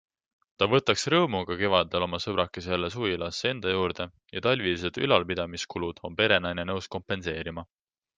Ta 0.61 0.67
võtaks 0.69 1.01
rõõmuga 1.13 1.57
kevadel 1.59 2.05
oma 2.05 2.19
sõbrakese 2.23 2.73
jälle 2.73 2.89
suvilasse 2.95 3.49
enda 3.55 3.73
juurde 3.73 4.07
ja 4.37 4.43
talvised 4.47 4.97
ülalpidamiskulud 5.09 6.03
on 6.11 6.17
perenaine 6.23 6.67
nõus 6.71 6.89
kompenseerima. 6.97 7.67